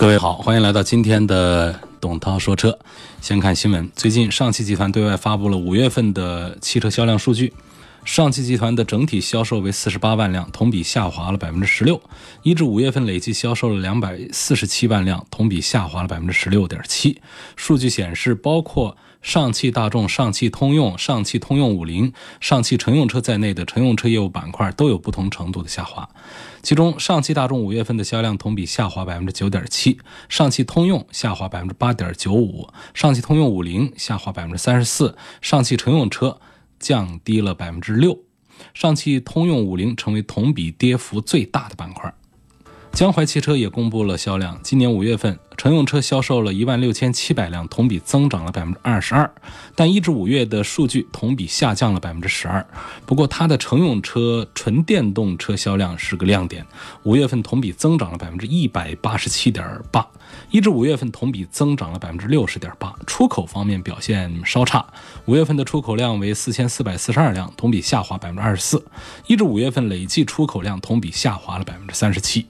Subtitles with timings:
[0.00, 2.78] 各位好，欢迎来到今天的董涛说车。
[3.20, 7.52] 先看新闻，最近上汽集团对外发布了五月份的汽车销量数据。
[8.02, 12.00] 上汽集团的整体销售为四十八万辆，同比下滑了百分之十六。
[12.42, 17.20] 一至五月份累计销售了两百四十七万辆，同比下滑了百分之十六点七。
[17.54, 26.08] 数据显示，包括上汽大众、上汽通用、上汽通用五菱、上汽乘用车在内的乘用车业务板块都有不同程度的下滑。
[26.62, 36.38] 其中，上汽大众五月份的销量同比下滑百分之九点七，上汽通用下滑百分之八点九五，上汽通用五菱下滑百分之三十四，上汽乘用车
[36.78, 38.18] 降低了百分之六，
[38.74, 42.14] 上汽通用五菱成为同比跌幅最大的板块。
[42.92, 49.32] 江淮汽车也公布了销量，今年五月份乘用车销售了一万六千七百辆，同比增长了百分之二十二，
[49.74, 52.64] 但一至五月的数据同比下降了百分之十二。
[53.06, 56.66] 不过，它的乘用车纯电动车销量是个亮点，
[57.04, 60.06] 五月份同比增长了百分之一百八十七点八，
[60.50, 62.94] 一至五月份同比增长了百分之六十点八。
[63.06, 64.84] 出口方面表现稍差，
[65.24, 68.84] 五月份的出口量为四千四百四十二辆，同比下滑百分之二十四，
[69.26, 72.46] 一至五月份累计出口量同比下滑了百分之三十七。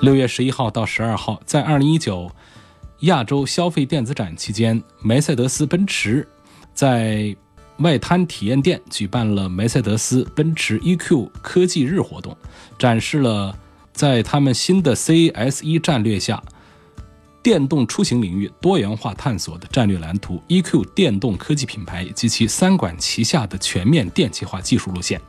[0.00, 2.30] 六月十一号到十二号，在二零一九
[3.00, 6.26] 亚洲消费电子展期间，梅赛德斯奔驰
[6.72, 7.36] 在
[7.80, 12.34] 外滩体验店举办了梅赛德斯奔驰 EQ 科技日活动，
[12.78, 13.54] 展示了
[13.92, 16.42] 在他们新的 CSE 战略下，
[17.42, 20.42] 电动出行领域多元化探索的战略蓝图。
[20.48, 25.20] EQ 电动科技品牌及其三管齐下的全面电气化技术路线。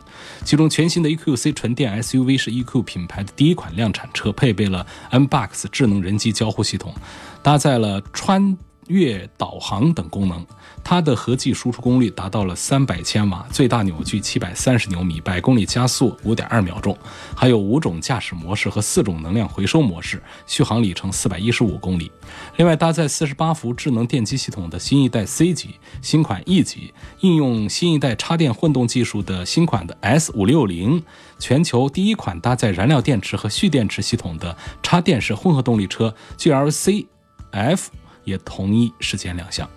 [0.44, 6.94] 其中，全新的 EQC 纯电 SUV 是 EQ 品牌的第一款量产车，配备了 M Box 智能人机交互系统，
[7.42, 8.58] 搭载了川
[8.92, 10.46] 越导航等功能。
[10.84, 16.98] 它的合计输出功率达到了三百千瓦，最大扭矩七百三十牛米，百公里加速五点二秒钟，
[17.36, 22.12] 还有五种驾驶模式和四种能量回收模式，续航里程四百一十五公里。
[22.58, 31.04] 另外，搭载四十八伏智能电机系统的新一代 C 级、新款 E 级，应用新一代插电混动技术的新款的 S 五六零，
[31.38, 37.06] 全球第一款搭载燃料电池和蓄电池系统的插电式混合动力车 GLC
[37.52, 37.92] F
[38.24, 39.70] 也同一时间亮相。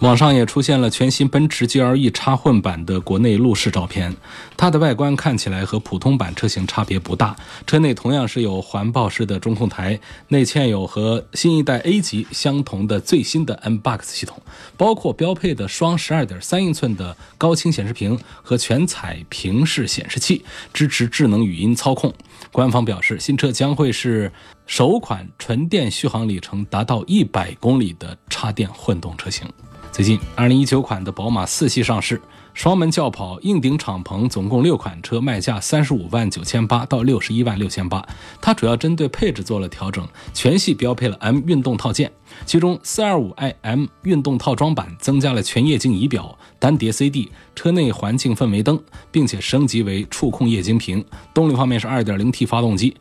[0.00, 4.16] 网上也出现了全新奔驰 GLE 插混版的国内路试照片，
[4.56, 7.36] 它的外观看起来和普通版车型差别不大，
[7.66, 14.40] 车内同样是有环抱式的中控台，内嵌有和新一代 A 级相同的最新的 MBUX 系统，
[14.78, 22.12] 包括标配的双12.3英寸的高清显示屏和全彩屏式显示器，支持智能语音操控。
[22.52, 24.30] 官方表示，新车将会是
[24.66, 29.48] 首款纯电续航里程达到一百公里的插电混动车型。
[29.92, 32.20] 最近，二零一九款的宝马四系上市，
[32.54, 38.04] 双门轿跑、硬顶敞篷，总共六款车，卖价三十五万九千八到六十一万六千八。
[38.40, 42.10] 它主要针对配置做了调整，全系标配了 M 运动套件，
[42.46, 48.80] 其中四二五 i M 运动套装版增加了全液晶仪表、单碟 CD、车内环境氛围灯，
[49.10, 51.04] 并且升级为触控液晶屏。
[51.32, 52.96] 动力方面是二点零 T 发动机，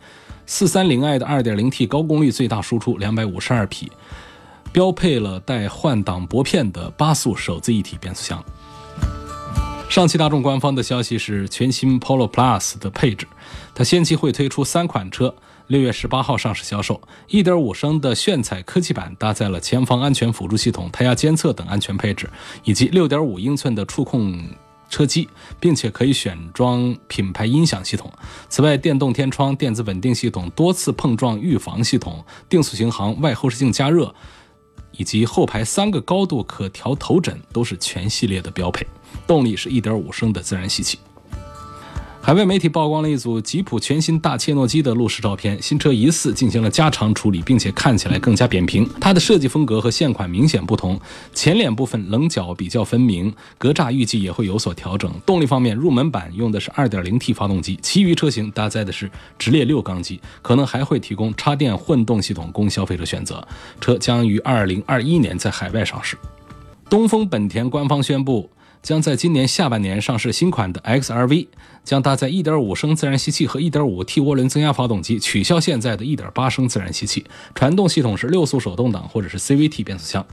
[0.46, 3.92] 四三零 i 的二点零 T 高功率最大输出两百五十二匹。
[4.72, 8.44] 标配了带换挡拨片的八速手自一体变速箱。
[9.90, 13.26] 上汽大众官方的消息是，全新 Polo Plus 的配置，
[13.74, 15.34] 它先期会推出三款车，
[15.70, 17.00] 六月十八号上市销售。
[17.28, 22.28] 一点五升的炫彩科技版搭载了前方安全辅助系统、胎压监测等安全配置，
[22.64, 24.44] 以及六点五英寸的触控
[24.90, 28.12] 车机，并且可以选装品牌音响系统。
[28.50, 34.14] 此外，电动天窗、电子稳定系统、多次碰撞预防系统、定速巡航、外后视镜加热。
[34.94, 38.86] 以及后排三个高度可调头枕都是全系列的标配，
[39.26, 41.00] 动力是一点五升的自然吸气。
[42.22, 48.88] 海外媒体曝光了一组吉普全新大切诺基的路试照片，新车疑似进行了加长处理，并且看起来更加扁平。
[49.02, 51.00] 它的设计风格和现款明显不同，
[51.34, 55.12] 前脸部分棱角比较分明，格栅预计也会有所调整。
[55.26, 63.44] 动力方面，入门版用的是 2.0T 发动机，其余车型搭载的是直列六缸机，可能还会提供插电混动系统供消费者选择。
[63.82, 66.16] 车将于2021年在海外上市。
[66.88, 68.48] 东风本田官方宣布。
[68.82, 71.48] 将在今年下半年上市新款的 XRV，
[71.84, 77.26] 将搭载1.5升自然吸气和 1.5T 涡轮增压发动机，取消现在的一点八升自然吸气。
[77.54, 80.26] 传动系统是六速手动挡或者是 CVT 变速箱。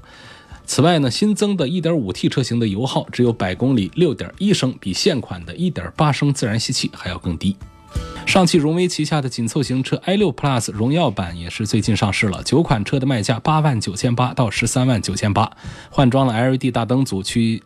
[0.65, 7.57] 此外呢，新增的 1.5T 车型的油耗只有百公里6.1升，比现款的1.8升自然吸气还要更低。
[8.27, 15.51] 上汽荣威旗下的紧凑型车 i6 Plus 荣耀版也是最近上市了，九款车的卖价八万九千八到十三万九千八，
[15.91, 17.63] 换装了 LED 大灯组，区，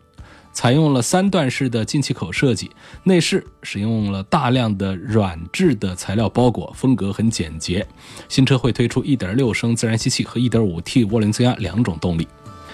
[0.53, 2.71] 采用了三段式的进气口设计，
[3.03, 7.85] 内饰使用了大量的软质的材料包裹，风格很简洁。
[8.27, 12.27] 新车会推出1.6升自然吸气和 1.5T 涡轮增压两种动力。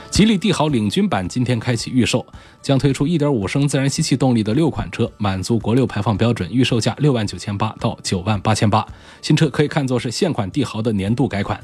[0.09, 2.25] 吉利帝豪领军版今天开启预售，
[2.61, 8.87] 将推出1.5升自然吸气动力的六款车，满足国六排放标准，预售价六万九千八到九万八千八。
[9.21, 11.59] 新车可以看作是现款帝豪的年度改款。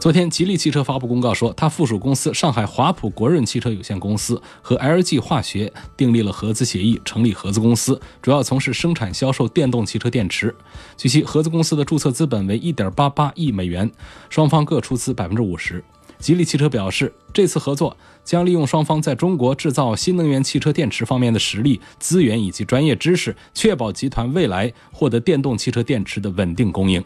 [0.00, 10.56] 昨天，吉利汽车发布公告说，它附属公司上海华普国润汽车有限公司和 LG 化学订立了合资协议，成立合资公司，主要从事生产销售电动汽车电池。
[10.96, 13.92] 据悉，合资公司的注册资本为1.88亿美元，
[14.30, 15.84] 双方各出资百分之五十。
[16.18, 17.94] 吉利汽车表示，这次合作
[18.24, 27.04] 将利用双方在中国制造新能源汽车电池方面的实力、资源以及专业知识，确保集团未来获得电动汽车电池的稳定供应。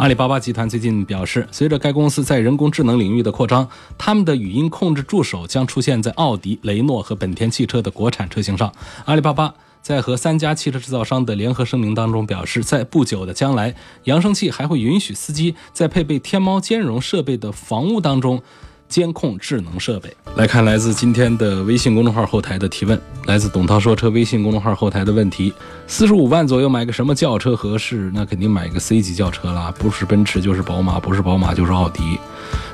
[0.00, 3.68] 阿里巴巴集团最近表示，随着该公司在人工智能领域的扩张，
[3.98, 8.72] 他们的语音控制助手将出现在奥迪、雷诺和本田汽车的国产车型上。
[9.04, 9.52] 阿里巴巴。
[9.82, 13.74] 在和三家汽车制造商的联合声明当中表示，在不久的将来，
[14.04, 18.42] 扬声器还会允许司机在配备天猫兼容设备的房屋当中
[18.90, 20.14] 监控智能设备。
[20.34, 25.52] 来看来自今天的微信公众号后台的提问，来自董涛说车微信公众号后台的问题：
[25.86, 28.10] 四十五万左右买个什么轿车合适？
[28.12, 32.18] 那肯定买个 C 级轿车啦，不是奔驰就是宝马，不是宝马就是奥迪，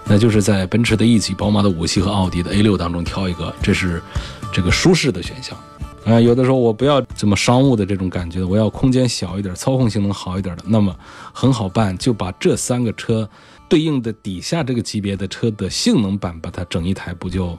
[0.06, 4.02] 那就是在奔驰的 E 级、宝马的五系和奥迪的 A 六当中挑一个，这是
[4.50, 5.56] 这个舒适的选项。
[6.04, 10.94] 啊，有的时候我不要这么商务的这种感觉，我要空间小一点，操控性能好一点的，那么
[11.32, 13.28] 很好办，就把这三个车
[13.68, 17.58] 对应的底下这个级别的车的性能版，把它整一台不就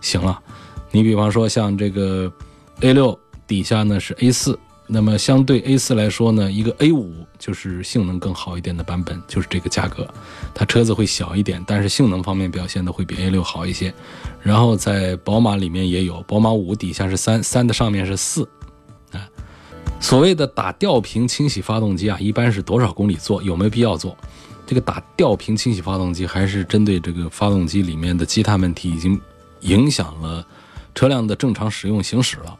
[0.00, 0.38] 行了？
[0.90, 2.32] 你比方说像这个
[2.80, 4.58] A 六底下呢是 A 四。
[4.88, 7.10] 那么相对 A4 来说呢，一个 A5
[7.40, 10.08] 就是性能更好一点的版本，就是这个价格，
[10.54, 13.92] 它车子会小一点，但是性能方面表现的会比 A6 好一些。
[14.40, 18.48] 然后在宝马里面也有，宝马五底下是三，三的上面是四，
[19.10, 19.26] 啊，
[19.98, 23.42] 所谓的打吊瓶清洗发动机啊，一般是多少公里做？
[23.42, 24.16] 有没有必要做？
[24.66, 29.18] 这个打吊瓶清洗发动机还是针对这个发动机里面的积碳问题已经
[29.60, 30.44] 影响了
[30.94, 32.58] 车辆的正常使用行驶了。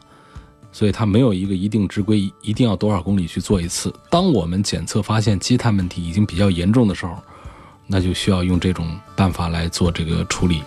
[0.71, 3.91] 所以它没有一个一定之规，一定要多少公里去做一次。
[4.11, 7.17] 当我们检测发现积碳问题已经比较严重的时候，
[7.87, 10.61] 那就需要用这种办法来做这个处理。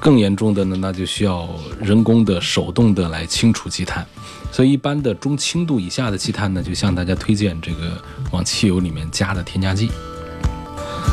[0.00, 1.48] 更严重的呢，那就需要
[1.80, 4.06] 人工的、手动的来清除积碳。
[4.50, 9.90] 所以一般的中轻度以下的积碳呢，就向大家推荐这个往汽油里面加的添加剂。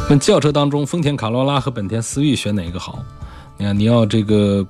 [0.10, 3.00] 那轿车当中，丰田卡罗拉和本田思域选哪个好？
[3.58, 4.66] 你看，你要这个。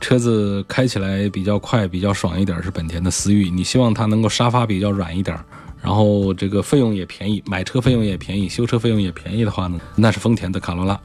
[0.00, 5.38] 车子开起来比较快、比较爽一点是本田的思域，你希望它能够沙发比较软一点，
[5.80, 10.98] 然后这个费用也便宜，买车费用也便宜，修车费用也便宜的话呢，那是丰田的卡罗拉。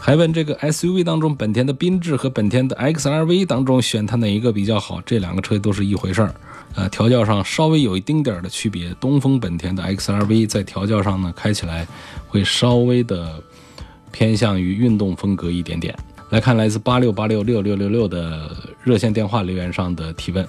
[0.00, 5.00] 还问这个 SUV 当中，本田的缤智和本田的 XRV 当中选它哪一个比较好？
[5.06, 6.34] 这两个车都是一回事儿，
[6.76, 8.92] 呃，调教上稍微有一丁点儿的区别。
[9.00, 11.86] 东风本田的 XRV 在调教上呢，开起来
[12.28, 13.40] 会稍微的
[14.10, 15.96] 偏向于运动风格一点点。
[16.30, 18.50] 来看来自八六八六六六六六的
[18.82, 20.44] 热线电话留言上的提问，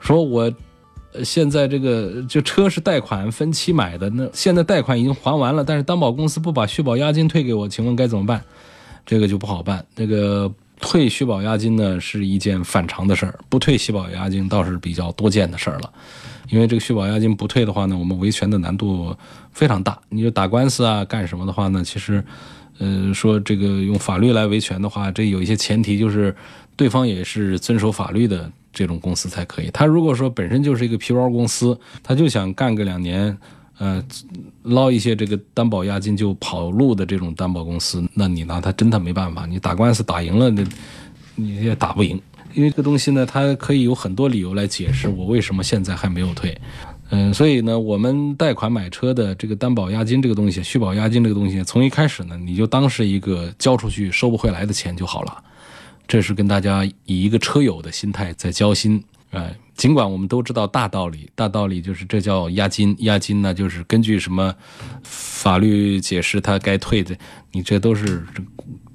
[0.00, 0.50] 说我
[1.22, 8.42] 现在这个就车是贷款分期买的，那现在贷款已经还完了，但是担保公司不把续保押金退给我，请问该怎么办？
[9.04, 9.84] 这个就不好办。
[9.94, 10.50] 这个
[10.82, 15.90] 退续保押金呢是一件反常的事儿，不退续保押金倒是比较多见的事儿了。
[16.50, 19.16] 因为这个续保押金不退的话呢，我们维权的难度
[19.52, 19.98] 非常大。
[20.10, 22.22] 你就打官司啊，干什么的话呢，其实。
[22.78, 26.34] 呃，说这个用法律来维权的话，这有一些前提，就是
[26.74, 29.70] 对方也是遵守法律的这种公司才可以。
[29.72, 33.36] 他如果说本身就是一个皮包公司，他就想干个两年，
[33.78, 34.02] 呃，
[34.62, 39.44] 捞一些这个担保押金就跑路的这种担保公司，那你拿他真的没办法。
[39.46, 40.64] 你打官司打赢了，那
[41.34, 42.20] 你也打不赢，
[42.54, 46.56] 因为这个东西呢，它可以有很多理由来解释我为什么现在还没有退。
[47.10, 55.42] 嗯，所以呢，我们贷款买车的这个担保押金这个东西，续保押金这个东西，从一开始呢，你就当是一个交出去收不回来的钱就好了。
[56.06, 59.02] 这是跟大家以一个车友的心态在交心。
[59.30, 64.54] 哎，尽管我们都知道大道理，大道理就是这叫押金，押金呢就是根据什么
[65.02, 67.16] 法律解释它该退的，
[67.50, 68.24] 你这都是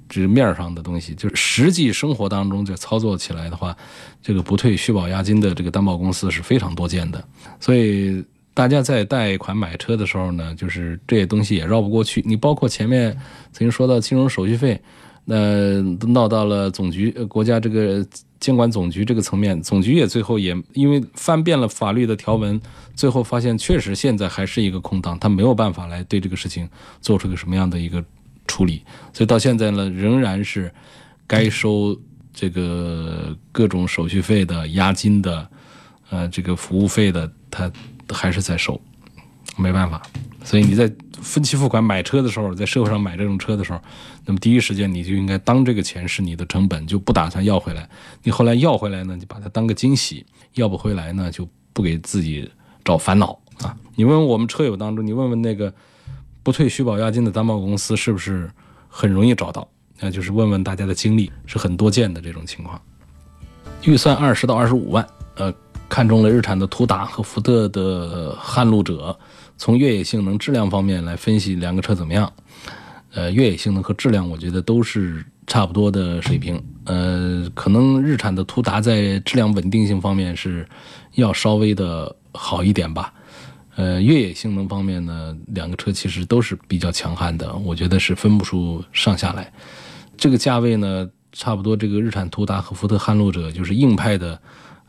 [0.08, 3.76] 这个面儿上的东西，就是实际生活当中这操作起来的话，
[4.22, 7.22] 这个不退续保押金的这个担保公司是非常多见的。
[7.60, 12.22] 所以大家在贷款买车的时候呢，就是这些东西也绕不过去。
[12.24, 13.14] 你包括前面
[13.52, 14.80] 曾经说到金融手续费，
[15.26, 18.02] 那都闹到了总局、国家这个
[18.40, 22.60] 监管总局这个层面，总局也最后也因为翻遍了法律的条文，
[22.94, 26.68] 最后发现确实现在还是一个空档，他没有办法来对这个事情
[27.00, 28.04] 做出个什么样的一个
[28.46, 30.72] 处理，所以到现在呢，仍然是
[31.26, 31.98] 该收
[32.32, 35.48] 这个各种手续费的、押金的，
[36.10, 37.70] 呃，这个服务费的，他
[38.08, 38.80] 还是在收，
[39.56, 40.02] 没办法。
[40.44, 40.90] 所以你在
[41.20, 43.80] 分期付款买车的时候，在社会上买这种车的时候，
[44.24, 47.88] 那么第一时间你就应该当这个钱是你的成本，就不打算要回来。
[48.22, 50.24] 你后来要回来呢，就把它当个惊喜；
[50.54, 52.50] 要不回来呢，就不给自己
[52.84, 53.76] 找烦恼啊。
[53.94, 55.72] 你问问我们车友当中，你问问那个
[56.42, 58.48] 不退续保押金的担保公司是不是
[58.88, 59.68] 很容易找到？
[60.00, 62.80] 那就是问问大家的经历，是很多见的这种情况。
[63.82, 65.52] 预算二十到二十五万，呃，
[65.88, 69.18] 看中了日产的途达和福特的撼路者。
[69.58, 72.32] 从越野性能、质量方面来分析两个车怎么样？
[73.12, 76.62] 呃，越野性能和质量，我觉得都是差不多的水平。
[76.84, 80.66] 呃，可能日产的途达在质量稳定性方面是
[81.14, 83.12] 要稍微的好一点吧。
[83.74, 89.52] 呃，越野性能方面呢，两个车其实都是比较强悍的，我觉得是分不出上下来。
[90.16, 94.40] 这个价位呢，差不多这个日产途达和福特撼路者就是硬派的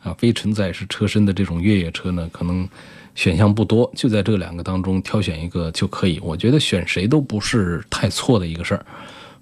[0.02, 2.68] 啊，非承载式车身的这种越野车呢，可能。
[3.14, 6.18] 选项不多，就在这两个当中挑选一个就可以。
[6.22, 8.86] 我觉得选谁都不是太错的一个事儿。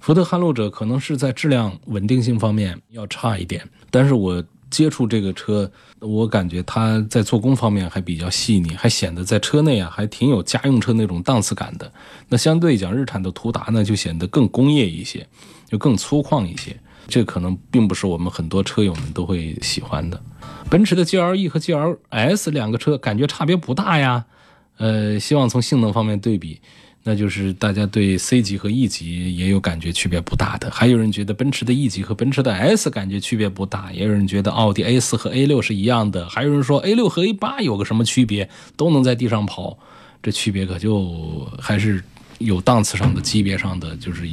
[0.00, 11.90] 福特撼路者可能是在质量稳定性方面要差一点，但是我接触这个车，我感觉它在做工方面还比较细腻，还显得在车内啊还挺有家用车那种档次感的。
[12.28, 15.26] 那相对讲，日产的途达呢就显得更工业一些，
[15.66, 16.76] 就更粗犷一些。
[17.08, 20.22] 这可能并不是我们很多车友们都会喜欢的。
[20.70, 24.26] 奔驰的 GLE 和 GLS 两个车感觉差别不大呀，
[24.76, 26.60] 呃，希望从性能方面对比，
[27.04, 30.70] 那就是大家对 C 级和 E 级也有感觉区别不大的。
[30.70, 39.78] 还有人觉得奔驰的 E 级和奔驰的 S 感觉区别不大，也有人觉得奥迪 A 四和 A 六是一样的，还有人说 A 六和 A 八有个什么区别，都能在地上跑，
[40.22, 42.04] 这区别可就还是
[42.36, 44.28] 有档次上的级别上的就是。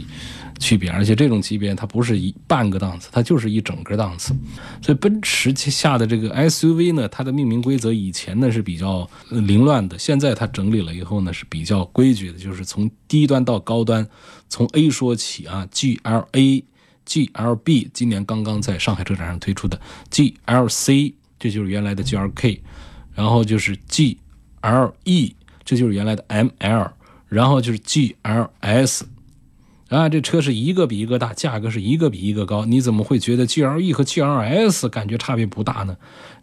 [0.60, 4.34] 区别，而且这种级别它不是一半个档次，它就是一整个档次。
[4.82, 14.08] 所以奔驰下的这个 SUV 呢，它的命名规则以前呢是比较凌乱的，现在它整理了以后呢是比较规矩的，就是从低端到高端，
[14.48, 16.64] 从 A 说起啊，GLA、
[17.06, 22.60] GLB，今年刚刚在上海车展上推出的 GLC，这就是原来的 GLK，
[23.14, 25.34] 然后就是 GLE，
[25.64, 26.92] 这就是原来的 ML，
[27.28, 29.02] 然后就是 GLS。
[29.90, 35.96] 啊，这车是一个比一个大，价格是一个比一个高，你怎么会觉得 GLE 和 GLS 感觉差别不大呢？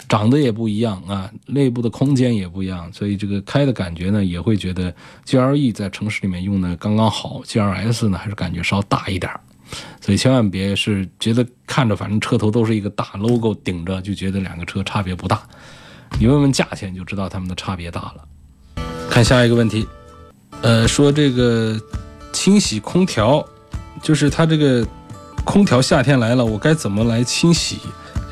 [0.08, 4.94] 长得也不一样啊，内部的空间也不一样，所以这个开的感觉呢，也会觉得
[5.26, 9.28] GLE 在城市里面用的刚刚好，GLS 呢还是感觉稍大一点
[10.00, 15.42] 所以千万别是觉得看着反正车头都是一个大 logo 顶着，就觉得两个车差别不大。
[16.20, 18.24] 你问问价钱就知道它们的差别大了。
[19.10, 19.84] 看下一个问题，
[20.60, 21.76] 呃，说这个。
[22.32, 23.46] 清洗空调，
[24.02, 24.86] 就是它这个
[25.44, 27.78] 空调夏天来了，我该怎么来清洗？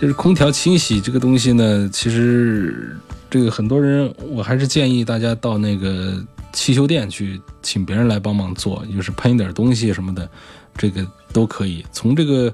[0.01, 2.97] 就是空调清洗这个东西呢，其实
[3.29, 10.27] 这个很多人，我还是建议大家到那个汽修店去，请别人来帮忙做，就是喷一点东西什么的，
[10.75, 11.85] 这个都可以。
[11.93, 12.53] 从这个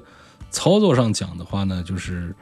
[0.51, 2.35] 操作上讲的话呢，就是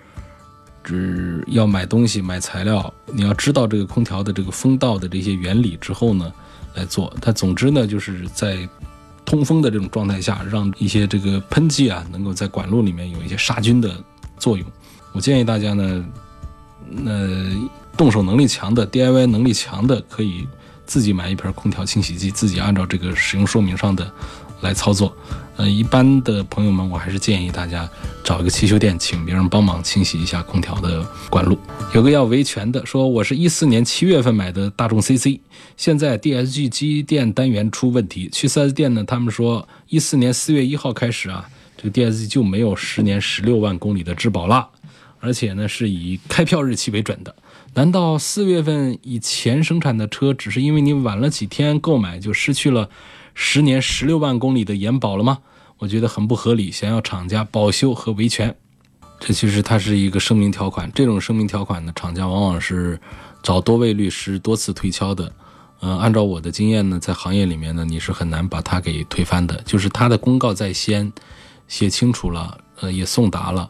[0.83, 6.33] 只要买东西、买材料，你要知道这个空调的这个风道的这些原理之后呢，
[6.74, 7.13] 来做。
[7.21, 8.67] 它总之呢，就是在
[9.25, 13.91] 通风的这种状态下，让一些这个喷剂啊，能够在管路里面有一些杀菌的
[14.38, 14.65] 作用。
[15.12, 16.05] 我建议大家呢，
[16.88, 17.12] 那
[17.98, 20.48] 动手能力强的、DIY 能力强的，可以
[20.86, 24.10] 自己买一瓶空调清洗剂，自己按照这个使用说明上的
[24.62, 25.15] 来操作。
[25.57, 27.89] 呃，一般的朋友们，我还是建议大家
[28.25, 31.57] 找一个汽修店，请别人帮忙清洗一下空调的管路。
[31.93, 35.39] 有个要维权的，说我是一四年七月份买的大众 CC，
[35.77, 41.47] 现在 DSG 机电单元出问题，去 4S 店呢，他们说一四年四月一号开始啊，
[41.77, 44.67] 这个 DSG 就没有十年十六万公里的质保了，
[45.21, 47.33] 而且呢是以开票日期为准的。
[47.75, 52.89] 难道四月份以前生产的车，只是因为你晚了几天购买，就失去了？
[53.36, 55.39] 十年十六万公里的延保了吗？
[55.77, 58.56] 我觉得很不合理，想要厂家保修和维权，
[59.20, 60.89] 这其实它是一个声明条款。
[60.96, 62.98] 这种声明条款呢，厂家往往是
[63.44, 65.32] 找多位律师多次推敲的。
[65.82, 69.62] 呃，按照我的经验呢，在行业里面呢，你是很难把它给推翻的。
[69.63, 71.12] 就是它的公告在先，
[71.68, 73.70] 写清楚了，呃，也送达了。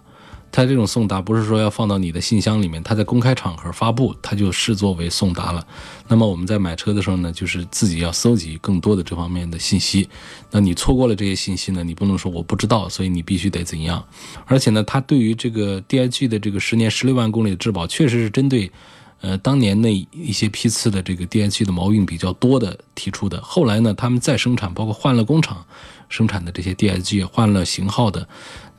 [0.56, 5.68] 它这种送达不是说要放到你的信箱里面，它在公开场合发布，它就视作为送达了。
[6.08, 10.08] 那么我们在买车的时候呢，就是自己要搜集更多的这方面的信息。
[10.52, 14.02] 那你错过了这些信息呢，你不能说我不知道，所以你必须得怎样。
[14.46, 18.72] 而且呢，它对于这个 DIG 的这个十年十六万公里的质保，确实是针对，
[19.20, 23.42] 呃，当年那一些批次的这个 DIG 的毛病比较多的提出的。
[23.42, 25.66] 后来呢，他们再生产，包括换了工厂
[26.08, 28.26] 生产的这些 DIG，换了型号的。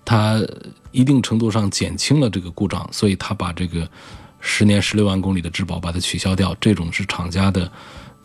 [0.06, 0.40] 它
[0.92, 3.86] 一定程度上减轻了这个故障，所以它把这个
[4.40, 6.56] 十年十六万公里的质保把它取消掉。
[6.60, 7.70] 这种是厂家的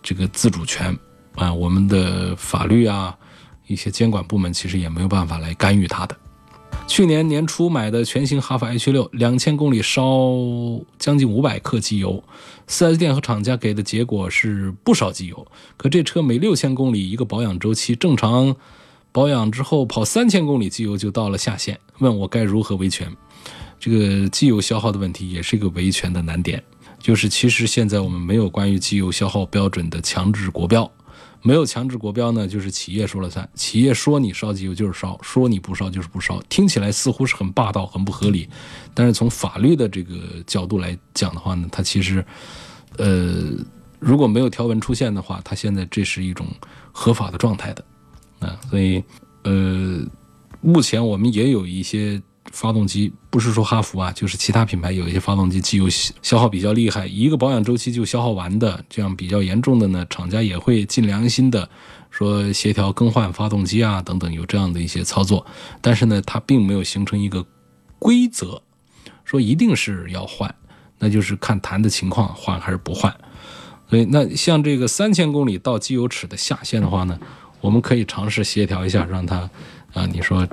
[0.03, 0.95] 这个自主权
[1.35, 3.17] 啊，我们的法律啊，
[3.65, 6.15] 一些监管部门其实也没有办法来干预它的。
[6.88, 10.03] 去年年初买的全新哈弗 H 六，两千公里烧
[11.00, 12.23] 将近五百克机油
[12.67, 15.47] ，4S 店和厂家给的结果是不烧机油，
[15.77, 18.55] 可这车每六千公里一个保养周期，正常。
[19.12, 21.80] 保养之后跑三千公里，机油就到了下限。
[22.00, 23.12] 问我该如何维权？
[23.80, 26.63] 这个机油消耗的问题也是一个维权的难点。
[27.00, 30.89] 就是其实现在我们没有关于机油消耗标准的强制国标，
[31.41, 33.50] 没有强制国标呢，就是企业说了算。
[33.56, 36.39] 企业说你烧机油就是烧，说你不烧就是不烧。
[36.48, 38.48] 听起来似乎是很霸道、很不合理，
[38.94, 40.15] 但是从法律的这个
[40.46, 42.24] 角度来讲的话呢，它其实，
[42.98, 43.50] 呃，
[44.00, 46.46] 如果没有条文出现的话，它现在这是一种
[46.91, 47.84] 合法的状态的。
[48.41, 49.01] 啊，所以，
[49.43, 50.01] 呃，
[50.60, 52.21] 目前我们也有一些
[52.51, 61.69] 发动机，不是说哈弗啊，就是其他品牌有一些发动机机油消耗比较厉害，一个保养周期就消耗完的，这样比较严重的呢，厂家也会尽良心的
[62.10, 65.45] 说协调更换发动机啊，等等，有这样的一些操作。
[65.79, 67.45] 但是呢，它并没有形成一个
[68.00, 68.62] 规则，
[69.24, 70.53] 说一定是要换，
[70.98, 73.15] 那就是看谈的情况换还是不换。
[73.88, 77.19] 所以，那像这个三千公里到机油尺的下限的话呢？
[77.62, 79.50] 我们可以尝试协调一下，让他，
[79.94, 80.48] 啊，你说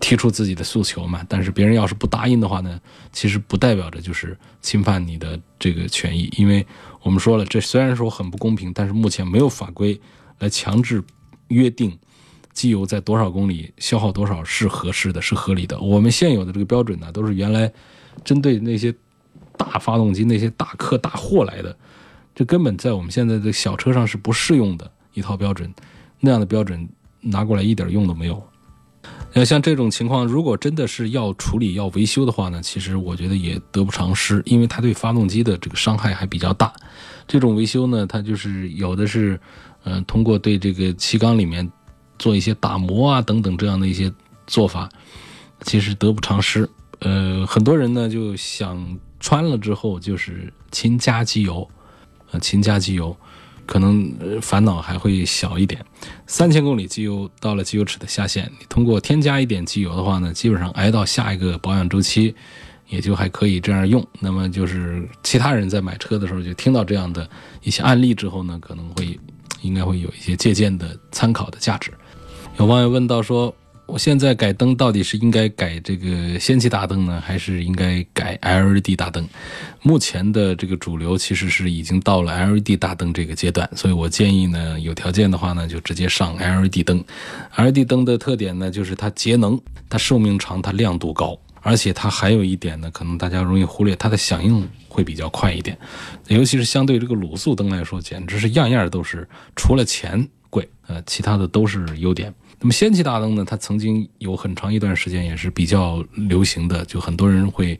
[0.00, 1.24] 提出自己的诉求嘛？
[1.28, 2.80] 但是别人要是不答应的话呢，
[3.12, 6.66] 其实不代表着就是侵犯你的这个权益，因为
[7.02, 10.00] 我们说了，这虽然说很不公平，但是目前没有法规
[10.38, 11.02] 来强制
[11.48, 11.96] 约定
[12.52, 15.78] 机油在多少公里消耗多少是合适的，是合理的。
[15.78, 17.70] 我们现有的这个标准呢，都是原来
[18.24, 18.94] 针对那些
[19.56, 21.76] 大发动机、那些大客大货来的，
[22.34, 25.72] 这根本在我们现在的小车上是不适用的一套标准。
[26.20, 26.88] 那样的标准
[27.20, 28.42] 拿过来一点用都没有。
[29.32, 36.72] 那像这种情况，如果真的是要处理、要维修的话呢，其实我觉得也得不偿失，因为它对发动机的这个伤害还比较大。
[37.28, 39.38] 这种维修呢，它就是有的是，
[39.84, 41.70] 嗯，通过对这个气缸里面
[42.18, 44.10] 做一些打磨啊等等这样的一些
[44.46, 44.88] 做法，
[45.62, 46.68] 其实得不偿失。
[47.00, 51.68] 呃，很多人呢就想穿了之后就是勤加机油，
[52.30, 53.14] 呃，勤加机油。
[53.66, 55.84] 可能烦恼还会小一点，
[56.26, 62.34] 三千公里机油到了机油尺的下限，你通过添加一点机油的话呢，基本上挨到下一个保养周期，
[62.88, 64.06] 也就还可以这样用。
[64.20, 67.28] 那么就是其他人在买车的时候就听到这样的
[67.62, 69.18] 一些案例之后呢，可能会
[69.62, 71.92] 应该会有一些借鉴的参考的价值。
[72.58, 73.54] 有网友问到说。
[73.86, 79.26] 我现在改灯到底是应该改这个氙气大灯呢，还是应该改 LED 大灯？
[79.80, 87.02] 目前的这个主流其实是已经到了 LED 大灯这个阶段，所以我建议呢，有条件的话呢，就直接上 LED 灯。
[87.56, 95.78] LED 灯的特点呢，就是它节能、它寿命长、它亮度高，而且它还有一点呢，可能大家容易忽略，它的响应会比较快一点。
[96.26, 102.34] 尤其是相对这个卤素灯来说，简直是样样都是除了钱贵，呃，其他的都是优点。
[102.58, 103.44] 那么氙气大灯呢？
[103.44, 107.78] 它曾经有很长一段时间也是比较流行的，就很多人会，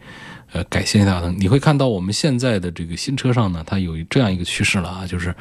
[0.53, 1.35] 呃，改氙气大灯。
[1.39, 5.35] 你会看到我们现在的这个新车上呢，它有这样一个趋势了啊，就是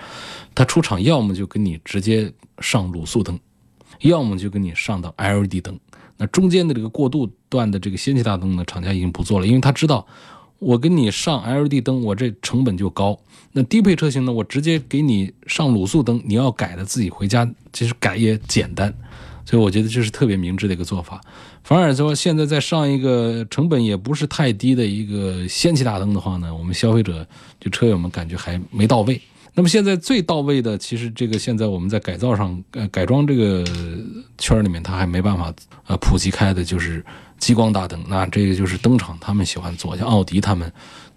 [0.54, 3.38] 它出厂要么就给你直接上卤素灯，
[4.00, 5.78] 要么就给你上到 LED 灯。
[6.17, 10.06] 那中间的这个过渡段的这个氙气大灯呢，厂家已经不做了，因为他知道。
[10.58, 13.19] 我给你上 LED 灯，我这成本就高。
[13.52, 14.32] 那低配车型呢？
[14.32, 18.91] 我直接给你上卤素灯，你要改的自己回家，其实改也简单。
[19.45, 21.21] 所以我觉得这是特别明智的一个做法。
[21.63, 27.25] 反而说现在再上一个成本也不是太低的一个氙气大灯的话呢，我们消费者
[27.60, 29.21] 就车友们感觉还没到位。
[29.58, 33.63] 那么现在最到位的，其实这个现在我们在改造上，改装这个
[34.38, 35.53] 圈里面，它还没办法
[35.88, 37.01] 呃普及开的，就是
[37.38, 38.04] 激光大灯。
[38.08, 40.71] 那这个就是灯厂他们喜欢做，像奥迪他们，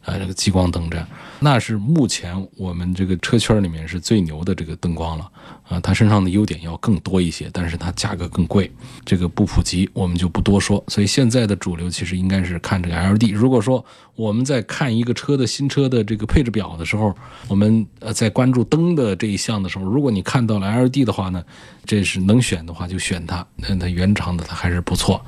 [0.05, 1.07] 呃，这个激光灯这样，
[1.41, 5.31] 那是目前我们这个车圈里面是最牛的这个灯光了。
[5.69, 8.73] 啊，它身上的优点要更多一些，但是它价格更贵，
[9.05, 10.83] 这个不普及，我们就不多说。
[10.89, 13.33] 所以现在的主流其实应该是看这个 L D。
[13.33, 17.15] 如果说我们在看一个车的新车的这个配置表的时候，
[17.49, 21.45] 我们呃在关注灯的这一项的时候，如果你看到了 L D 的话呢，
[21.85, 25.23] 这是能选的话就选它，那它原厂的它还是不错。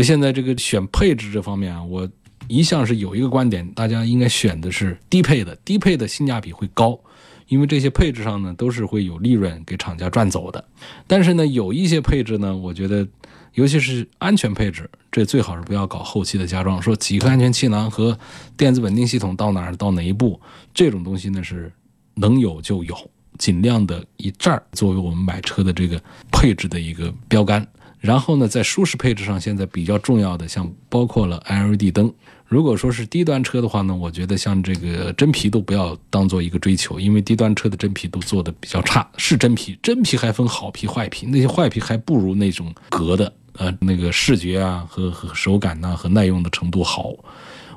[0.00, 2.08] 所以现在这个选配置这方面啊，我。
[2.48, 6.98] 一向是有一个观点，大家应该选的是低配的，低配的性价比会高，
[7.46, 10.64] 因为这些配置上呢都是会有利润给厂家赚走的。
[11.06, 13.06] 但是呢，有一些配置呢，我觉得，
[13.54, 18.18] 尤其是安全配置，这最好是不要搞后期的加装，说几个安全气囊和
[18.56, 20.40] 电子稳定系统到哪儿到哪一步，
[20.74, 21.70] 这种东西呢是
[22.14, 22.96] 能有就有，
[23.38, 27.64] 尽量的以这儿作为我们买车的这个配置的一个标杆。
[28.00, 32.12] 然后呢，在舒适配置上，现在比较重要的像包括了 LED 灯。
[32.46, 39.06] 如果说是低端车的话呢，我觉得像这个真皮都不要当做一个追求，因为低端车的真皮都做的比较差。
[39.18, 47.12] 是真皮，真皮还分好皮坏皮，那些坏皮还不如那种革的，呃，那个视觉啊和和手感呐和耐用的程度好。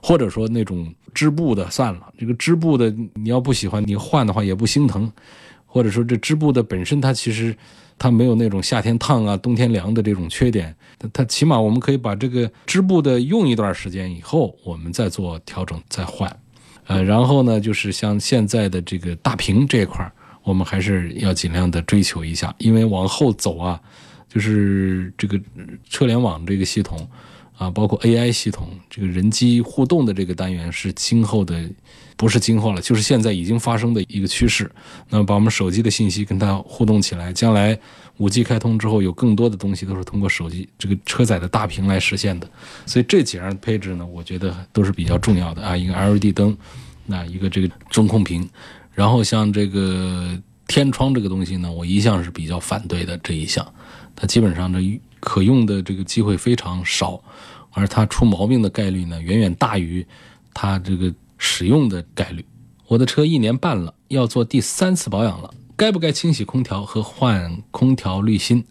[0.01, 5.12] 或者说那种织布的算了，这个织布的你要不喜欢，你换的话也不心疼。
[5.65, 7.53] 或者说这织布的本身它其实。
[8.03, 10.75] 它没有那种夏天烫啊、冬天凉的这种缺点，
[11.13, 16.29] 它起码我们可以把这个织布的用一段时间以后，我们再做调整再换。
[16.87, 20.11] 呃，然后呢，就是像现在的这个大屏这一块
[20.43, 23.79] 我们还是要尽量的追求一下，因为往后走啊，
[24.27, 25.39] 就是这个
[25.89, 27.07] 车联网这个系统
[27.57, 31.69] 啊，包括 AI 系统，这个人机互动的这个单元是今后的。
[32.15, 34.71] 不是今后了，就是现在已经发生的一个趋势。
[35.09, 37.77] 那么把我们手机的信息跟它互动起来，将来
[38.17, 42.47] 五 G 开通之后，有更多的东西都是通过手机这个车载的大屏来实现的。
[42.85, 45.75] 所以这几样配置呢，我觉得都是比较重要的啊。
[45.75, 46.55] 一个 LED 灯，
[47.07, 48.47] 那一个这个中控屏，
[48.93, 53.67] 然后像这个天窗这个东西呢，我一向是比较反对的这一项。
[54.15, 54.79] 它基本上这
[55.23, 57.19] 可用的这个机会非常少，
[57.71, 60.05] 而它出毛病的概率呢，远远大于
[60.53, 61.13] 它这个。
[61.45, 62.45] 使用的概率，
[62.88, 68.63] 我的车一年半了，要做第三次保养了，该不该清洗空调和换空调滤芯？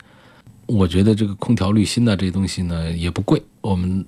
[0.64, 4.02] 我觉得这个空调滤芯呢，这东西呢也不贵，我们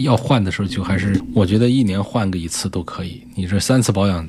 [0.00, 3.26] 要换的时候就还是，我觉得一年换个一次都可以。
[3.34, 4.28] 你这三次保养，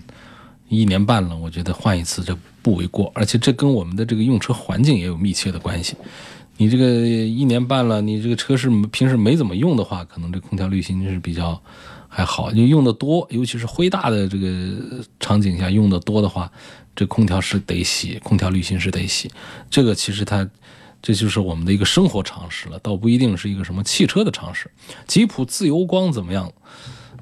[0.69, 5.97] 一年半了，我觉得换一次这不为过，而且这跟我们的这个用车环境也有密切的关系。
[6.62, 11.60] 你这个一年半了，你这个车是平时没怎么用的话，可能这空调滤芯是比较。
[12.13, 16.52] 还好，你用的多，尤其是灰大的这个场景下用的多的话，
[16.93, 19.32] 这空调是得洗，空调滤芯是得洗。
[19.69, 20.45] 这个其实它，
[21.02, 24.69] 这就是我们的一个生活常识了，倒不一定是一个什么汽车的常识。
[25.08, 26.52] 吉普自由光怎么样？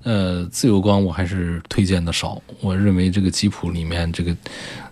[0.02, 2.42] 呃，自由光我还是推荐的少。
[2.60, 4.36] 我认为这个吉普里面这个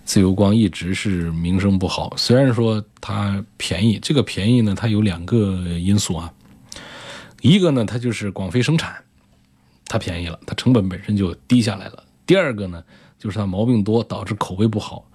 [0.07, 2.13] 自由光一直是名声不好。
[2.15, 6.33] 虽然说它便宜，这个便宜呢，它有两个因素啊，
[7.41, 8.95] 一个呢，它就是广飞生产。
[9.85, 12.03] 它便宜了，它成本本身就低下来了。
[12.25, 12.81] 第二个呢，
[13.19, 15.05] 就是它毛病多，导致口碑不好，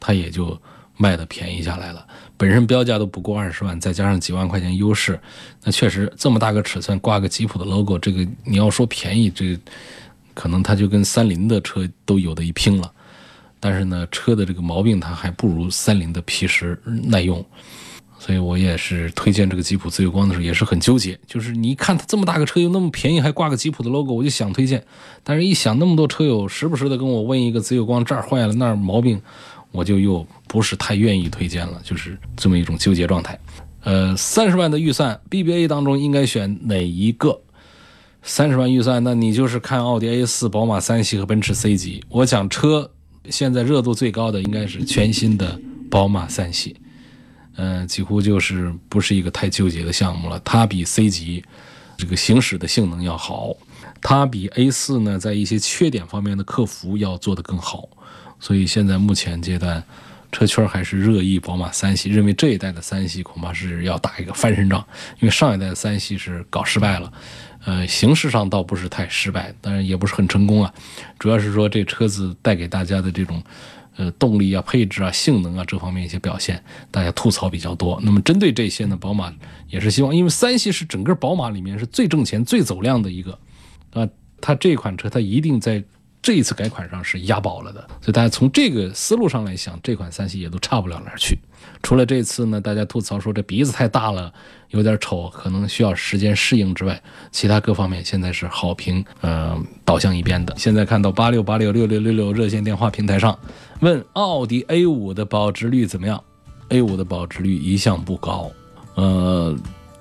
[0.00, 0.60] 它也就
[0.96, 2.04] 卖的便宜下来了。
[2.36, 5.18] 本身标价都不过二十万，再加上几万块钱优势，
[5.62, 9.56] 那确实这么大个尺寸挂个吉普的 logo，这个你要说便宜，这
[10.34, 12.92] 可能它就跟三菱的车都有的一拼了。
[13.60, 17.44] 但是呢，车的这个毛病它还不如三菱的皮实耐用。
[18.18, 21.18] 所以我也是推荐这个吉普自由光的时候，也是很纠结。
[21.26, 24.84] 就是你一看它这么大个车又那么便宜，还挂个吉普的 logo，我就想推荐。
[25.22, 29.18] 但是一想那么多车友时不时的跟我问一个自由光这儿坏了那儿毛病，
[29.70, 31.80] 我就又不是太愿意推荐了。
[31.82, 33.38] 就是这么一种纠结状态。
[33.84, 37.40] 呃，三十万的预算，BBA 当中应该选哪一个？
[38.22, 42.04] 三十万预算，那你就是看奥迪 A 四、宝马三系和奔驰 C 级。
[42.10, 42.90] 我讲车
[43.28, 46.76] 现在热度最高的应该是全新的宝马三系。
[47.56, 50.40] 嗯，几乎就是不是一个太纠结的项目了。
[50.44, 51.44] 它比 C 级
[51.98, 53.54] 这个行驶的性能要好，
[54.00, 57.88] 它比 A 四呢在一些缺点方面的克服要做得更好。
[58.38, 59.82] 所以现在目前阶段，
[60.32, 64.82] 车圈还是热议宝马三系，认为这一代的三系恐怕是要打一个翻身仗，
[65.18, 67.12] 因为上一代的三系是搞失败了。
[67.64, 70.72] 呃，形式上倒不是太失败，当然也不是很成功啊。
[71.18, 73.42] 主要是说这车子带给大家的这种。
[73.96, 78.00] 呃，动力啊、配置啊、性能啊这方面一些表现，大家吐槽比较多。
[78.02, 79.30] 那么针对这些呢，宝马
[79.68, 83.38] 也是希望，因为三系是整个宝马里面是最挣钱、最走量的一个，
[83.92, 84.08] 啊，
[84.40, 85.84] 它这款车它一定在
[86.22, 91.38] 这一次改款上是押宝了的，所以大家从这个思路上来想，这款三系也都差不了哪儿去。
[91.82, 94.32] 除了这次呢，大家吐槽说这鼻子太大了，
[94.68, 100.54] 有点丑，可能需要时间适应之外，其他各方面现在是好评，呃，倒向一边的。
[100.56, 103.36] 现在看到八六八六六六六六热线电话平台上
[103.80, 106.22] 问奥迪 A 五的保值率怎么样
[106.68, 108.50] ？A 五的保值率一向不高，
[108.94, 109.56] 呃，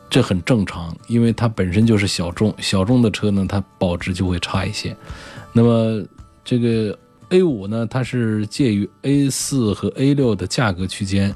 [0.09, 4.95] 这很正常，因为它本身就是小众，小众的车呢，它保值就会差一些。
[5.53, 6.03] 那么
[6.43, 6.95] 这个
[7.29, 11.33] A 五呢，它是介于 A 四和 A 六的价格区间，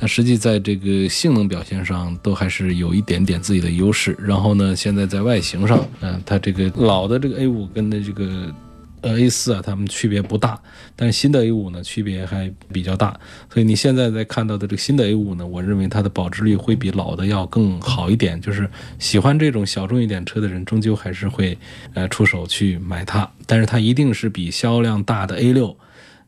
[0.00, 4.16] 但实际在这个性能表现上都还是有一点点自己的优势。
[4.18, 8.54] 然后呢，现在在外形上，嗯、它这个老的这个 A 五跟的这个
[9.02, 10.58] 呃 A 四啊，它们区别不大，
[10.96, 13.18] 但是新的 A 五呢区别还比较大。
[13.52, 18.40] 所以你现在在看到的这个新的 A 五呢，我认为它的保值率会比老的要更好一点。
[18.40, 18.66] 就是
[18.98, 21.56] 喜欢这种小众一点车的人，终究还是会
[21.92, 25.76] 呃出手去买它，但是它一定是比销量大的 A 六，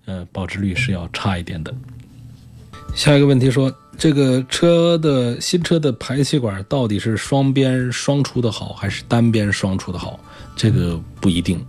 [0.04, 1.74] 呃，保值率是要差一点的。
[2.94, 10.20] 下一个问题说，这个车的新车的排气管到底是双边双出的好，还是单边双出的好？
[10.54, 11.64] 这个不一定。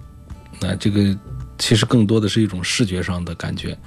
[0.59, 1.17] 那这个
[1.57, 3.77] 其实更多的是一种视觉上的感觉，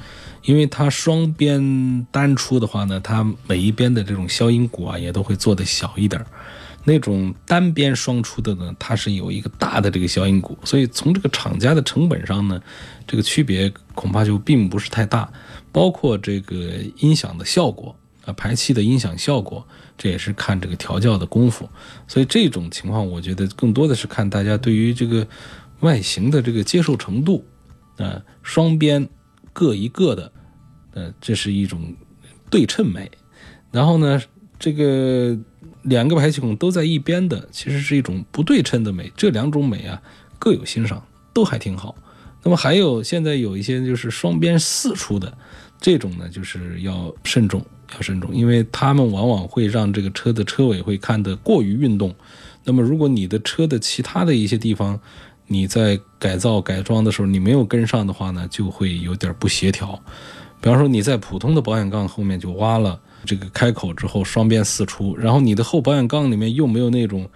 [0.44, 6.26] 因为它双边单出的话呢，它每一边的这种消音鼓啊也都会做的小一点儿。
[6.86, 12.62] 那种单边双出的呢，它是有一个大的这个消音鼓，所以从这个厂家的成本上呢，
[13.06, 15.30] 这个区别恐怕就并不是太大。
[15.72, 17.94] 包括这个音响的效果
[18.24, 19.66] 啊，排气的音响效果，
[19.98, 21.68] 这也是看这个调教的功夫。
[22.08, 25.26] 所以这种情况，我觉得更多的是看大家对于这个
[25.80, 27.44] 外形的这个接受程度。
[27.98, 29.08] 啊，双边
[29.54, 30.30] 各一个的，
[30.92, 31.94] 呃，这是一种
[32.50, 33.10] 对称美。
[33.70, 34.22] 然后呢，
[34.58, 35.34] 这个
[35.86, 39.10] 两个排气孔都在一边的，其实是一种不对称的美。
[39.16, 40.00] 这两种美啊，
[40.38, 41.94] 各有欣赏，都还挺好。
[42.42, 45.36] 那么还有现在有一些就是双边四出的，
[45.80, 52.14] 这种呢就是要慎重，要慎重，因为它们往往会让这个车的车尾会看得过于运动。
[52.64, 54.98] 那么如果你的车的其他的一些地方，
[55.46, 60.00] 你在改造改装的时候你没有跟上的话呢，就会有点不协调。
[60.60, 67.28] 比方说你在普通的保险杠后面就挖了这个开口之后双边四出，然后你的后保险杠里面又没有那种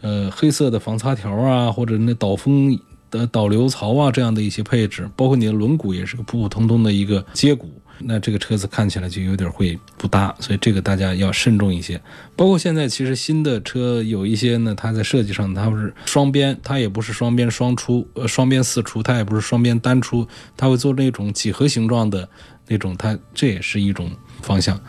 [0.00, 2.78] 呃黑色的防擦条啊，或者那导风
[3.10, 7.70] 的导流槽啊这样的一些配置，包括你的轮毂也是个普普通通的一个接骨。
[8.04, 12.00] 那这个车子看起来就有点会不搭，所以这个大家要慎重一些。
[12.34, 20.26] 包括现在其实新的车有一些呢，它在设计上它是双边，它也不是双边双出，呃，双边四出，它也不是双边单出，
[20.56, 22.28] 它会做那种几何形状的
[22.66, 24.80] 那种，它这也是一种方向。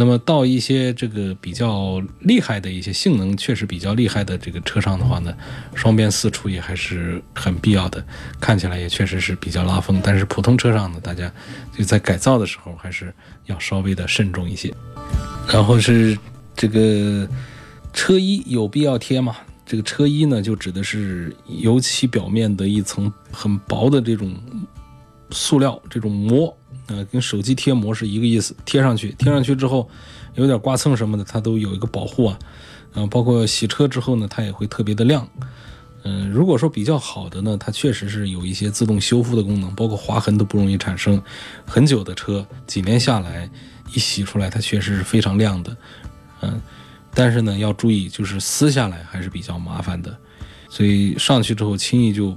[0.00, 5.34] 那么到一些这个比较厉害的一些性能确实比较厉害的这个车上的话呢，
[5.74, 8.02] 双边四出也还是很必要的，
[8.38, 10.00] 看起来也确实是比较拉风。
[10.00, 11.30] 但是普通车上呢，大家
[11.76, 13.12] 就在改造的时候还是
[13.46, 14.72] 要稍微的慎重一些。
[15.52, 16.16] 然后是
[16.54, 17.28] 这个
[17.92, 19.36] 车衣有必要贴吗？
[19.66, 24.32] 这个车衣呢，就指的是油漆表面的一层很薄的这种
[25.32, 26.56] 塑料这种膜。
[26.88, 29.88] 呃，跟手机贴膜是一个意思，贴上去，贴上去之后，
[30.34, 32.38] 有点刮蹭什么的，它都有一个保护啊。
[32.94, 35.28] 然后包括洗车之后呢，它也会特别的亮。
[36.04, 41.22] 嗯，如果说比较好的呢，它确实是有一些自动修复的功能，包括划痕都不容易产生。
[41.66, 43.50] 很久的车，几年下来，
[43.92, 45.76] 一洗出来，它确实是非常亮的。
[46.40, 46.60] 嗯，
[47.12, 50.16] 但是呢，要注意，就是撕下来还是比较麻烦的，
[50.70, 52.36] 所以上去之后轻易就。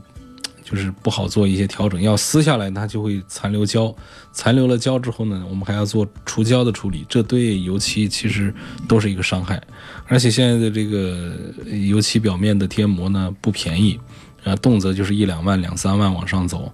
[0.71, 3.93] 就是不好做一些调整，要撕下来它就会残留胶，
[4.31, 8.53] 残留了胶之后呢，我们还要做除胶的处理，这对油漆其实
[8.87, 9.61] 都是一个伤害。
[10.07, 11.35] 而且现在的这个
[11.89, 13.99] 油漆表面的贴膜呢不便宜，
[14.45, 16.71] 啊，动辄就是一两万、两三万往上走。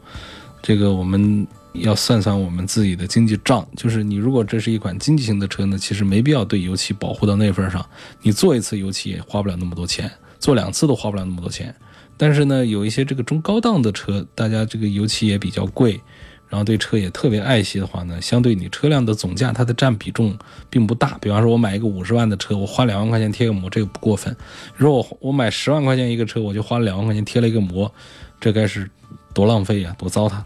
[0.61, 7.83] 这个我们要算算我们自己的经济账，就是你如果这是一款经济型的车呢，其实没必要对油漆保护到那份上，
[8.21, 11.73] 你做一次油漆也花不了那么多钱，做两次都花不了那么多钱。
[12.17, 16.01] 但是呢，有一些这个中高档的车，大家这个油漆也比较贵，
[16.49, 20.37] 然后对车也特别爱惜的话呢，相对你车辆的总价，它的占比重
[20.69, 21.17] 并不大。
[21.19, 24.35] 比方说，我买一个五十万的车，我花两万块钱贴个膜，这个不过分。
[24.75, 27.93] 如果我我买十万块钱一个车，我就花了两万块钱贴了一个膜，
[28.39, 28.89] 这该是
[29.33, 30.41] 多浪费呀，多糟蹋。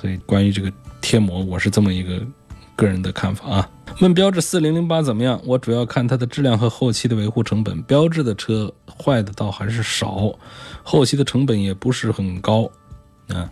[0.00, 2.20] 所以关于这个贴膜，我是这么一个
[2.76, 3.70] 个人的看法啊。
[4.00, 5.40] 问标致四零零八怎么样？
[5.44, 7.80] 我主要看它的质量和后期的维护成本。
[7.82, 10.38] 标致的车坏的倒还是少，
[10.82, 12.70] 后期的成本也不是很高
[13.28, 13.48] 啊，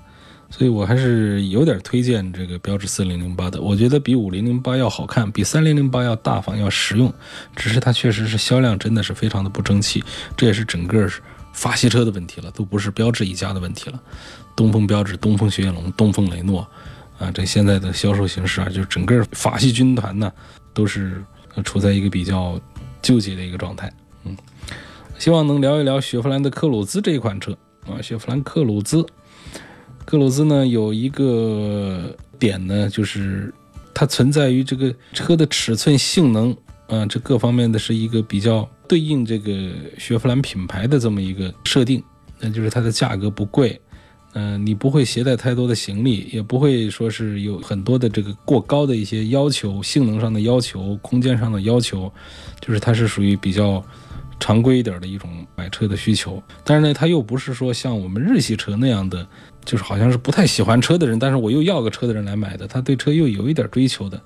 [0.50, 3.62] 所以我还是有点推荐这个标致四零零八的。
[3.62, 7.10] 我觉得比五零零八要好看，比三零零八要大方要实用，
[7.56, 10.04] 只是它确实是销量真的是非常的不争气，
[10.36, 11.08] 这也是整个
[11.54, 13.98] 法系车的问题了，都不是标致一家的问题了。
[14.54, 16.68] 东风标致、东风雪铁龙、东风雷诺，
[17.24, 20.30] 啊，这现在的销售形势啊，就整个法系军团呢，
[20.74, 21.22] 都是
[21.64, 22.60] 处在一个比较
[23.00, 23.90] 纠结的一个状态。
[24.24, 24.36] 嗯，
[25.18, 27.56] 希望能聊一聊雪佛兰的克鲁兹这一款车
[27.86, 29.04] 啊，雪佛兰克鲁兹，
[30.04, 33.52] 克鲁兹呢有一个点呢，就是
[33.94, 36.54] 它存在于这个车的尺寸、性能
[36.88, 42.02] 啊，这各方面的是一个比较对应这个雪佛兰品牌的这么一个设定，
[42.38, 43.80] 那就是它的价格不贵。
[44.36, 52.12] 嗯，你不会携带太多的行李，也不会说是有很多的这个过高的一些要求，性能上的要求，空间上的要求，
[52.60, 53.80] 就是它是属于比较
[54.40, 56.42] 常规一点的一种买车的需求。
[56.64, 59.24] 但是呢，它又不是说像我们日系车那样的，
[59.64, 64.20] 就是好像是不太喜欢车的人，但是我又要个车的人来买的，他对车又有一点追求的，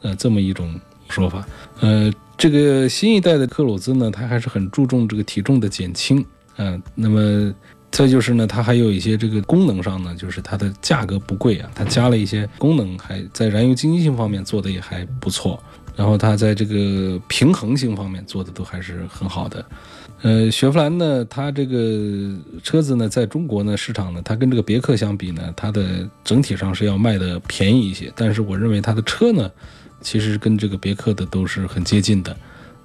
[0.00, 0.74] 呃，这么一种
[1.10, 1.46] 说法。
[1.80, 6.24] 呃，这个新一代的克鲁兹呢，它还是很注重这个体重的减轻，
[6.56, 7.54] 嗯，那么。
[7.90, 15.62] 再就是呢，它还有一些这个功能上呢，就是它的价格不贵啊，它加了一些功能，还在燃油经济性方面做的也还不错。
[15.96, 19.62] 然后它在这个平衡性方面做的都还是很好的。
[20.22, 28.10] 呃，雪佛兰呢，它这个车子呢，在中国呢市场呢，它跟这个别克相比呢，它的整体上是要卖的便宜一些。
[28.14, 29.50] 但是我认为它的车呢，
[30.00, 32.34] 其实跟这个别克的都是很接近的。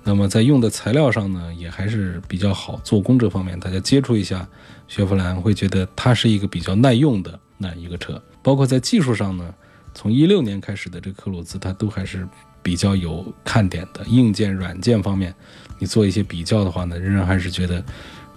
[0.07, 2.79] 那么在用的材料上呢，也还是比较好。
[2.83, 4.47] 做工这方面，大家接触一下
[4.87, 8.21] 雪佛兰，会觉得它是一个比较耐用的那一个车。
[8.43, 9.51] 包括在技术上呢，
[9.95, 12.27] 从一六年开始的这个克鲁兹，它都还是
[12.61, 14.05] 比较有看点的。
[14.05, 15.33] 硬件、软件方面，
[15.79, 17.83] 你做一些比较的话呢，仍然还是觉得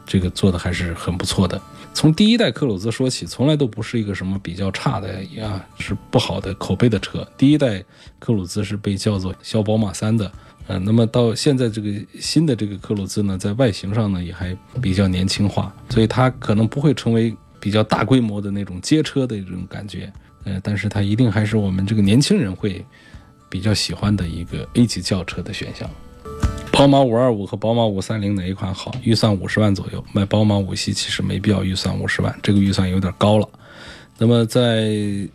[0.06, 1.60] 这个做的还是很不错的。
[1.92, 7.28] 从第一代克鲁兹说起，从来都不是一个什么比较差的呀，是不好的口碑的车。
[7.36, 7.84] 第一代
[8.18, 10.32] 克鲁兹是被叫做小宝马三的。
[10.68, 20.12] 呃，那么到现在这个新的这个克鲁兹呢，在外形上呢也还比较年轻化，所以它可能不会成为比较大规模的那种街车的这种感觉，
[20.44, 22.84] 呃，但是它一定还是我们这个年轻人会
[23.48, 25.88] 比较喜欢的一个 A 级轿车的选项。
[26.70, 28.94] 宝马五二五和宝马五三零哪一款好？
[29.02, 33.48] 预算五十万左右，买宝马五系其实没必要预算五十万，这个预算有点高了。
[34.18, 34.90] 那么在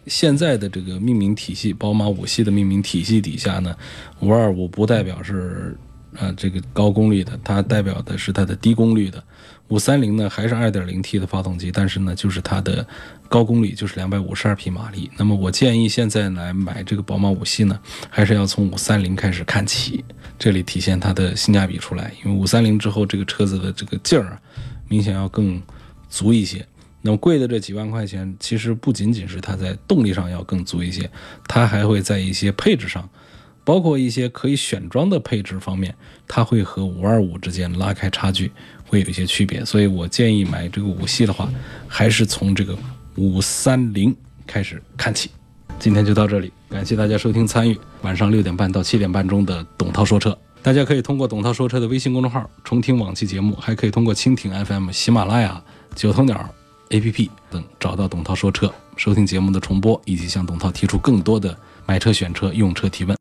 [0.08, 3.74] 现在的这个命名体系，宝马五系的命名体系底下呢，
[4.20, 5.78] 五二五不代表是
[6.18, 9.24] 啊这个高功率的，它代表的是它的低功率的。
[9.70, 12.86] 五三零呢还是二点零 T 的发动机，但是呢就是它的
[13.30, 15.10] 高功率就是两百五十二匹马力。
[15.18, 20.04] 那么我建议现在来买这个宝马五系呢，还是要从五三零开始看起，
[20.38, 22.12] 这里体现它的性价比出来。
[22.24, 24.42] 因为五三零之后这个车子的这个劲儿啊，
[24.90, 25.60] 明显要更
[26.10, 26.64] 足一些。
[27.06, 31.10] 那么贵的这几万块钱，其实不仅仅是它在动力上要更足一些，
[31.50, 33.08] 它还会在一些配置上，
[33.66, 35.94] 包括一些可以选装的配置方面，
[36.30, 38.50] 它会和五二五之间拉开差距，
[38.88, 39.66] 会有一些区别。
[39.66, 41.52] 所以我建议买这个五系的话，
[41.90, 42.74] 还是从这个
[43.18, 44.16] 五三零
[44.48, 45.30] 开始看起。
[45.80, 50.38] 今天就到这里，感谢大家收听参与晚上六点半到七点半钟的董涛说车。
[50.62, 55.62] 大家可以通过董涛说车的微信公众号重听往期节目，还可以通过蜻蜓 FM、喜马拉雅、
[55.94, 56.50] 九头鸟。
[56.94, 57.32] A.P.P.
[57.50, 63.12] 等找到董涛说车，收听节目的重播，以及向董涛提出更多的买车、选车、用车提问。